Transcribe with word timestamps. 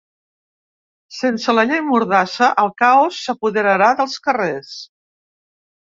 Sense 1.17 1.53
la 1.57 1.65
llei 1.73 1.83
mordassa, 1.91 2.49
el 2.63 2.73
caos 2.85 3.23
s’apoderarà 3.27 3.93
dels 4.01 4.17
carrers. 4.29 4.73